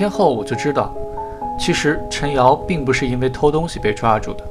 [0.00, 0.94] 天后，我就知道，
[1.58, 4.42] 其实陈瑶并不是因为偷东西被抓住的。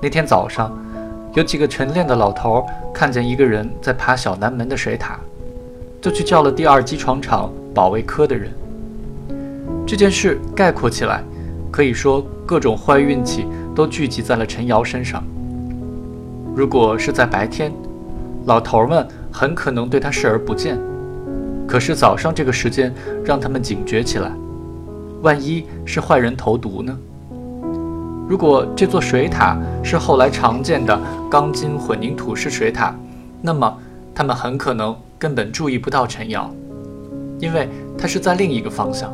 [0.00, 0.72] 那天早上，
[1.34, 5.20] 有几个晨练的老头看见一个人在爬小南门的水塔，
[6.00, 8.50] 就去叫了第二机床厂保卫科的人。
[9.86, 11.22] 这件事概括起来，
[11.70, 15.22] 可以说各种坏运气都聚集在了陈瑶身上。
[16.56, 17.70] 如果是在白天，
[18.46, 20.78] 老头们很可能对他视而不见。
[21.72, 22.92] 可是早上这个时间
[23.24, 24.30] 让他们警觉起来，
[25.22, 26.94] 万一是坏人投毒呢？
[28.28, 31.00] 如果这座水塔是后来常见的
[31.30, 32.94] 钢筋混凝土式水塔，
[33.40, 33.74] 那么
[34.14, 36.54] 他们很可能根本注意不到陈瑶，
[37.38, 39.10] 因为它是在另一个方向。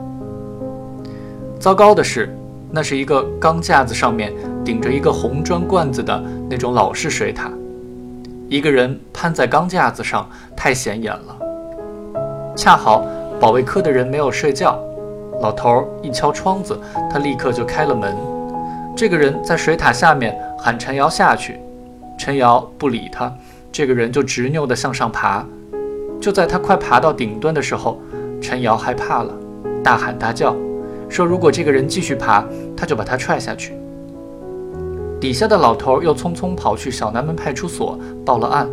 [1.60, 2.36] 糟糕的是，
[2.72, 4.32] 那是一个钢架子上面
[4.64, 7.52] 顶着一个红砖罐子的那种老式水塔，
[8.48, 11.37] 一个人攀在钢架子上太显眼了。
[12.58, 13.06] 恰好
[13.38, 14.76] 保卫科的人没有睡觉，
[15.40, 16.76] 老头一敲窗子，
[17.08, 18.16] 他立刻就开了门。
[18.96, 21.60] 这个人在水塔下面喊陈瑶下去，
[22.18, 23.32] 陈瑶不理他，
[23.70, 25.46] 这个人就执拗地向上爬。
[26.20, 27.96] 就在他快爬到顶端的时候，
[28.40, 29.32] 陈瑶害怕了，
[29.84, 30.56] 大喊大叫，
[31.08, 32.44] 说如果这个人继续爬，
[32.76, 33.72] 他就把他踹下去。
[35.20, 38.68] 底下的老头又匆匆跑去小南门派出所报了案，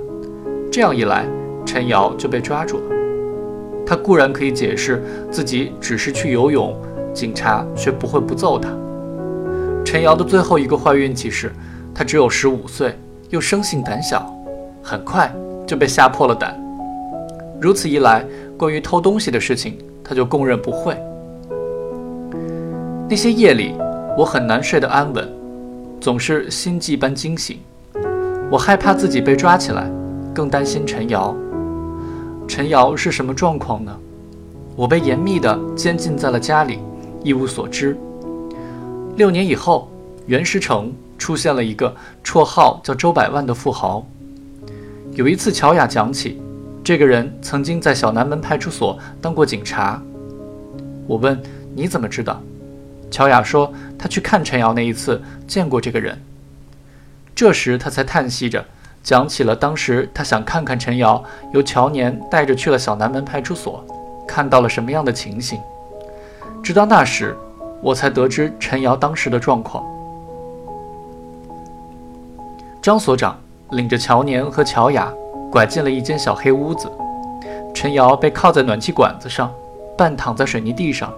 [0.71, 1.27] 这样一来，
[1.67, 2.94] 陈瑶就被抓住了。
[3.85, 6.75] 他固然可以解释自己只是去游泳，
[7.13, 8.69] 警察却不会不揍他。
[9.85, 11.51] 陈瑶的最后一个坏运气是，
[11.93, 12.97] 他只有十五岁，
[13.29, 14.33] 又生性胆小，
[14.81, 15.31] 很快
[15.67, 16.59] 就被吓破了胆。
[17.61, 18.25] 如此一来，
[18.57, 20.97] 关于偷东西的事情，他就供认不讳。
[23.07, 23.75] 那些夜里，
[24.17, 25.29] 我很难睡得安稳，
[26.01, 27.59] 总是心悸般惊醒。
[28.51, 29.89] 我害怕自己被抓起来，
[30.33, 31.35] 更担心陈瑶。
[32.47, 33.97] 陈瑶是什么状况呢？
[34.75, 36.79] 我被严密的监禁在了家里，
[37.23, 37.97] 一无所知。
[39.17, 39.89] 六年以后，
[40.25, 44.05] 袁石城出现了一个绰号叫周百万的富豪。
[45.13, 46.39] 有一次，乔雅讲起，
[46.83, 50.01] 这个人曾经在小南门派出所当过警察。
[51.07, 51.41] 我问
[51.73, 52.41] 你怎么知道？
[53.09, 56.21] 乔雅说他去看陈瑶那一次见过这个人。
[57.33, 58.63] 这时他才叹息着。
[59.05, 61.23] 讲起了当时他想看看陈瑶，
[61.53, 63.85] 由乔年带着去了小南门派出所，
[64.27, 65.61] 看到了什么样的情形。
[66.63, 67.37] 直到那时，
[67.83, 69.85] 我才得知陈瑶当时的状况。
[72.81, 73.39] 张所长
[73.69, 75.13] 领着乔年和乔雅
[75.51, 76.91] 拐进了一间小黑屋子，
[77.75, 79.53] 陈瑶被靠在暖气管子上，
[79.95, 81.13] 半躺在水泥地上，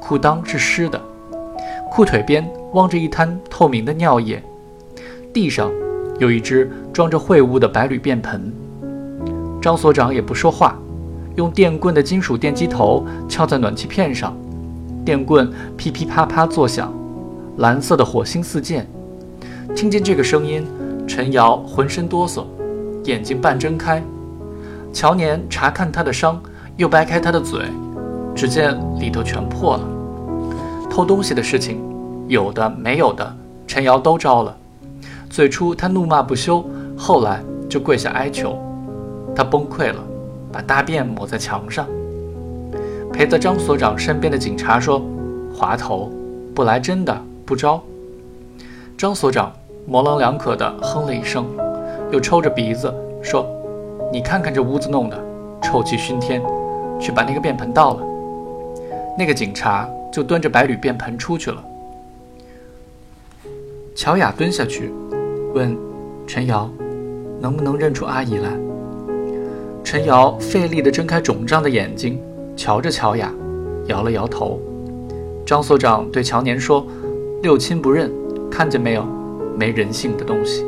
[0.00, 1.00] 裤裆是湿的，
[1.90, 4.42] 裤腿边汪着一滩透明的尿液，
[5.32, 5.72] 地上。
[6.18, 8.52] 有一只装着秽物的白铝便盆，
[9.60, 10.78] 张所长也不说话，
[11.36, 14.36] 用电棍的金属电击头敲在暖气片上，
[15.04, 16.92] 电棍噼噼啪啪作响，
[17.56, 18.86] 蓝色的火星四溅。
[19.74, 20.64] 听见这个声音，
[21.06, 22.44] 陈瑶浑身哆嗦，
[23.04, 24.02] 眼睛半睁开。
[24.92, 26.40] 乔年查看他的伤，
[26.76, 27.62] 又掰开他的嘴，
[28.34, 29.88] 只见里头全破了。
[30.90, 31.80] 偷东西的事情，
[32.28, 33.34] 有的没有的，
[33.66, 34.54] 陈瑶都招了。
[35.32, 36.62] 最初他怒骂不休，
[36.94, 38.54] 后来就跪下哀求。
[39.34, 39.98] 他崩溃了，
[40.52, 41.86] 把大便抹在墙上。
[43.10, 45.00] 陪在张所长身边的警察说
[45.56, 46.12] ：“滑头，
[46.54, 47.82] 不来真的不招。”
[48.98, 49.50] 张所长
[49.86, 51.46] 模棱两可地哼了一声，
[52.10, 52.92] 又抽着鼻子
[53.22, 53.46] 说
[54.12, 55.18] ：“你看看这屋子弄的，
[55.62, 56.42] 臭气熏天，
[57.00, 58.02] 去把那个便盆倒了。”
[59.16, 61.64] 那个警察就端着白铝便盆出去了。
[63.96, 64.92] 乔雅蹲下去。
[65.54, 65.76] 问
[66.26, 66.70] 陈瑶，
[67.40, 68.50] 能不能认出阿姨来？
[69.84, 72.18] 陈瑶费力地睁开肿胀的眼睛，
[72.56, 73.30] 瞧着乔雅，
[73.86, 74.60] 摇了摇头。
[75.44, 76.86] 张所长对乔年说
[77.42, 78.10] ：“六亲不认，
[78.50, 79.04] 看见没有？
[79.58, 80.64] 没人性的东西。”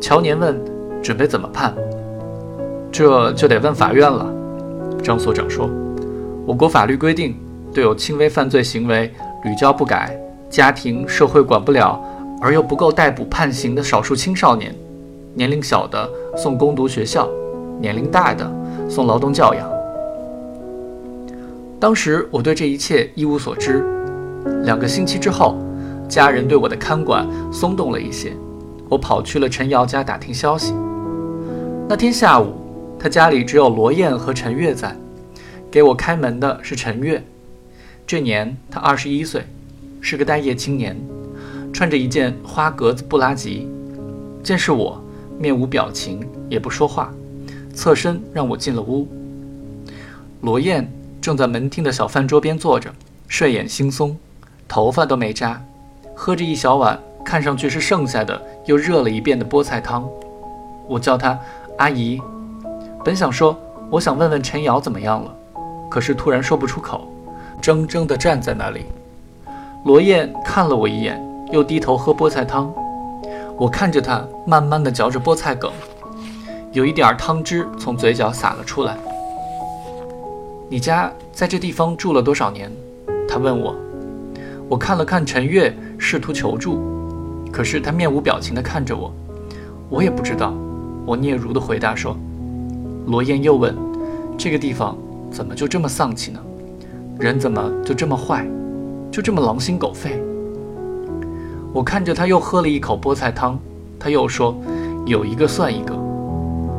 [0.00, 0.56] 乔年问
[1.02, 1.74] ：“准备怎么判？”
[2.92, 4.32] 这就得问法院了。
[5.02, 5.68] 张所长说
[6.46, 7.34] ：“我国法律规定，
[7.72, 9.12] 对有轻微犯罪行为
[9.44, 10.16] 屡教不改，
[10.48, 12.00] 家庭社会管不了。”
[12.40, 14.74] 而又不够逮捕判刑的少数青少年，
[15.34, 17.28] 年龄小的送攻读学校，
[17.80, 18.50] 年龄大的
[18.88, 19.70] 送劳动教养。
[21.80, 23.84] 当时我对这一切一无所知。
[24.64, 25.56] 两个星期之后，
[26.08, 28.32] 家人对我的看管松动了一些，
[28.88, 30.74] 我跑去了陈瑶家打听消息。
[31.88, 32.54] 那天下午，
[32.98, 34.96] 他家里只有罗燕和陈月在，
[35.70, 37.22] 给我开门的是陈月。
[38.06, 39.44] 这年他二十一岁，
[40.00, 40.96] 是个待业青年。
[41.74, 43.68] 穿着一件花格子布拉吉，
[44.44, 45.02] 见是我，
[45.40, 47.12] 面无表情，也不说话，
[47.74, 49.08] 侧身让我进了屋。
[50.42, 50.88] 罗燕
[51.20, 52.88] 正在门厅的小饭桌边坐着，
[53.26, 54.14] 睡眼惺忪，
[54.68, 55.60] 头发都没扎，
[56.14, 60.08] 喝着一小碗看上去是剩下的又热了一遍的菠菜汤。
[60.86, 61.36] 我叫她
[61.78, 62.22] 阿姨，
[63.04, 63.58] 本想说
[63.90, 65.36] 我想问问陈瑶怎么样了，
[65.90, 67.08] 可是突然说不出口，
[67.60, 68.84] 怔怔地站在那里。
[69.84, 71.20] 罗燕看了我一眼，
[71.54, 72.74] 又低头喝菠菜汤。
[73.56, 75.70] 我看着他慢慢地嚼着菠菜梗，
[76.72, 78.96] 有一点汤汁从嘴角洒了出来。
[80.68, 82.72] 你家在这地方住了多少年？
[83.28, 83.72] 他问我。
[84.68, 86.80] 我看了看陈月，试图求助，
[87.52, 89.14] 可是他面无表情地看着我。
[89.88, 90.52] 我也不知道。
[91.06, 92.16] 我嗫嚅地回答说。
[93.06, 93.76] 罗燕又问
[94.36, 94.98] ：“这个地方
[95.30, 96.40] 怎么就这么丧气呢？
[97.20, 98.44] 人怎么就这么坏，
[99.12, 100.20] 就这么狼心狗肺？”
[101.74, 103.58] 我看着他又喝了一口菠菜汤，
[103.98, 104.56] 他又说
[105.06, 105.92] ：“有一个算一个。”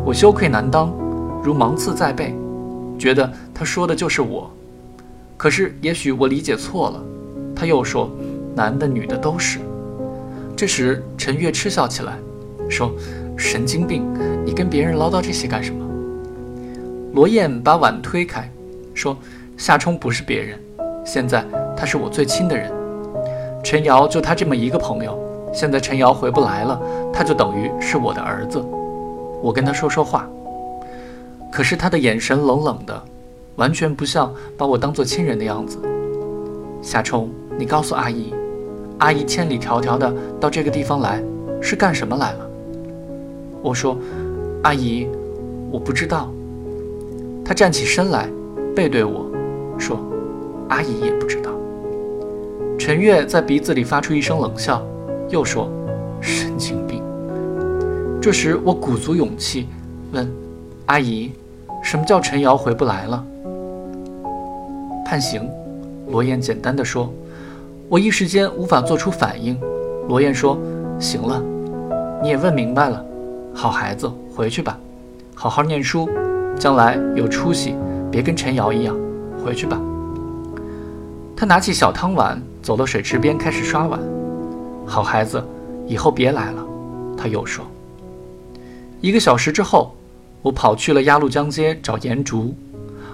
[0.06, 0.90] 我羞愧难当，
[1.44, 2.34] 如芒刺在背，
[2.98, 4.50] 觉得他说的就是我。
[5.36, 7.04] 可是也许我理解错了。
[7.54, 8.10] 他又说
[8.56, 9.60] ：“男的女的都是。”
[10.56, 12.14] 这时陈月嗤笑起来，
[12.70, 12.90] 说
[13.36, 14.02] ：“神经病，
[14.46, 15.86] 你跟别人唠叨这些干什么？”
[17.12, 18.50] 罗燕把碗推开，
[18.94, 19.18] 说
[19.58, 20.58] ：“夏冲不是别人，
[21.06, 21.46] 现在
[21.76, 22.72] 他是我最亲的人。”
[23.66, 25.18] 陈瑶就他这么一个朋友，
[25.52, 26.80] 现在陈瑶回不来了，
[27.12, 28.64] 他就等于是我的儿子。
[29.42, 30.30] 我跟他说说话，
[31.52, 33.04] 可是他的眼神冷冷的，
[33.56, 35.80] 完全不像把我当做亲人的样子。
[36.80, 37.28] 夏冲，
[37.58, 38.36] 你告诉阿姨，
[39.00, 41.20] 阿姨千里迢迢的到这个地方来，
[41.60, 42.48] 是干什么来了？
[43.64, 43.98] 我说，
[44.62, 45.08] 阿姨，
[45.72, 46.30] 我不知道。
[47.44, 48.30] 他站起身来，
[48.76, 49.26] 背对我
[49.80, 49.98] 说，
[50.70, 51.45] 阿姨也不知道。
[52.86, 54.80] 陈月在鼻子里发出一声冷笑，
[55.30, 55.68] 又说
[56.22, 57.02] ：“神经病。”
[58.22, 59.68] 这时我鼓足勇气
[60.12, 60.32] 问
[60.86, 61.32] ：“阿姨，
[61.82, 63.26] 什么叫陈瑶回不来了？”
[65.04, 65.50] 判刑。
[66.10, 67.12] 罗燕简单的说。
[67.90, 69.60] 我一时间无法做出反应。
[70.08, 70.56] 罗燕说
[71.02, 71.42] ：“行了，
[72.22, 73.04] 你也问明白了，
[73.52, 74.78] 好孩子，回去吧，
[75.34, 76.08] 好好念书，
[76.60, 77.74] 将来有出息，
[78.12, 78.96] 别跟陈瑶一样。
[79.44, 79.82] 回去吧。”
[81.36, 82.40] 他拿起小汤碗。
[82.66, 84.00] 走到水池边开始刷碗，
[84.88, 85.46] 好孩子，
[85.86, 86.66] 以后别来了。
[87.16, 87.64] 他又说。
[89.02, 89.96] 一个小时之后，
[90.42, 92.56] 我跑去了鸭绿江街找颜竹，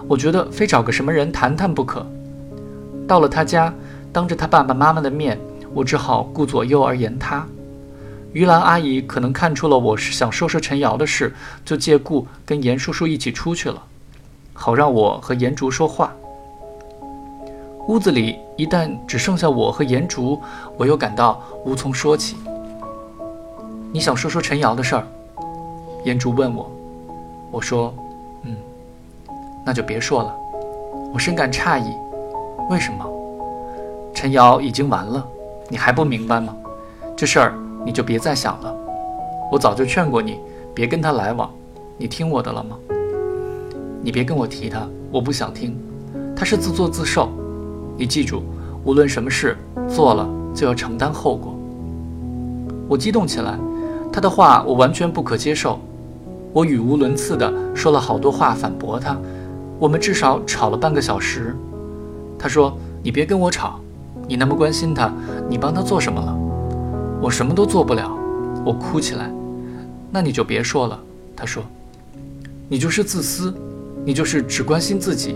[0.07, 2.09] 我觉得非找个什么人谈谈不可。
[3.06, 3.74] 到了他家，
[4.13, 5.38] 当着他爸爸妈妈的面，
[5.74, 7.45] 我只好顾左右而言他。
[8.31, 13.83] 于兰阿姨可能看出了我是想说说陈瑶的事，就借故跟严叔叔一起出去了，
[14.54, 16.13] 好让我和颜竹说话。
[17.88, 20.39] 屋子里一旦只剩下我和颜竹，
[20.77, 22.37] 我又感到无从说起。
[23.91, 25.07] 你想说说陈瑶的事儿？
[26.05, 26.69] 颜竹问我。
[27.49, 27.91] 我说
[28.45, 28.55] ：“嗯，
[29.65, 30.35] 那就别说了。”
[31.11, 31.91] 我深感诧异，
[32.69, 33.03] 为什么？
[34.13, 35.27] 陈瑶已经完了，
[35.67, 36.55] 你还不明白吗？
[37.17, 37.53] 这事儿
[37.83, 38.71] 你就别再想了。
[39.51, 40.39] 我早就劝过你，
[40.71, 41.49] 别跟他来往，
[41.97, 42.77] 你听我的了吗？
[44.03, 45.75] 你别跟我提他，我不想听。
[46.35, 47.27] 他是自作自受。
[48.01, 48.41] 你记住，
[48.83, 49.55] 无论什么事
[49.87, 51.55] 做了，就要承担后果。
[52.87, 53.59] 我激动起来，
[54.11, 55.79] 他的话我完全不可接受。
[56.51, 59.15] 我语无伦次地说了好多话反驳他。
[59.77, 61.55] 我们至少吵了半个小时。
[62.39, 63.79] 他说：“你别跟我吵，
[64.27, 65.13] 你那么关心他，
[65.47, 66.35] 你帮他做什么了？
[67.21, 68.11] 我什么都做不了。”
[68.65, 69.31] 我哭起来。
[70.09, 70.99] 那你就别说了。
[71.35, 71.61] 他说
[72.67, 73.53] ：“你就是自私，
[74.03, 75.35] 你就是只关心自己。”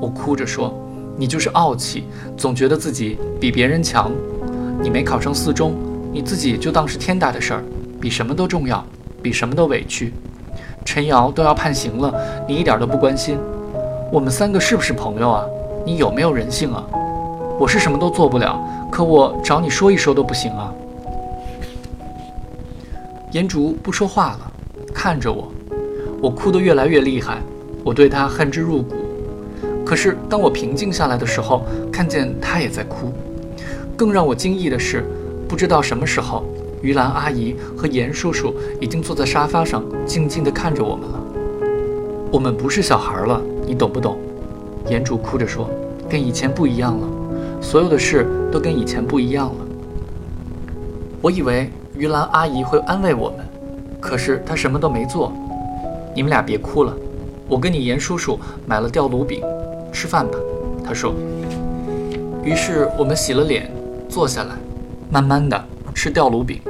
[0.00, 0.72] 我哭着说。
[1.20, 4.10] 你就是傲气，总觉得自己比别人强。
[4.82, 5.74] 你没考上四中，
[6.10, 7.62] 你自己就当是天大的事儿，
[8.00, 8.82] 比什么都重要，
[9.20, 10.14] 比什么都委屈。
[10.82, 12.10] 陈瑶都要判刑了，
[12.48, 13.36] 你一点都不关心。
[14.10, 15.44] 我们三个是不是朋友啊？
[15.84, 16.82] 你有没有人性啊？
[17.58, 18.58] 我是什么都做不了，
[18.90, 20.72] 可我找你说一说都不行啊。
[23.32, 24.52] 颜竹不说话了，
[24.94, 25.52] 看着我，
[26.22, 27.42] 我哭得越来越厉害，
[27.84, 28.96] 我对他恨之入骨。
[29.90, 33.12] 可是，当我平静下来的时候，看见他也在哭。
[33.96, 35.04] 更让我惊异的是，
[35.48, 36.44] 不知道什么时候，
[36.80, 41.20] 于兰阿姨和严叔叔已经坐在沙发上，静静地看着我们了。
[42.30, 44.16] 我们不是小孩了，你懂不懂？
[44.88, 45.68] 严竹哭着说
[46.08, 47.08] ：“跟以前不一样了，
[47.60, 49.66] 所有的事都跟以前不一样了。”
[51.20, 53.38] 我以为于兰阿姨会安慰我们，
[53.98, 55.32] 可是她什么都没做。
[56.14, 56.96] 你们俩别哭了，
[57.48, 59.42] 我跟你严叔叔买了吊炉饼。
[59.92, 60.38] 吃饭吧，
[60.84, 61.14] 他说。
[62.42, 63.70] 于是我们洗了脸，
[64.08, 64.54] 坐下来，
[65.10, 65.62] 慢慢的
[65.94, 66.60] 吃吊炉饼。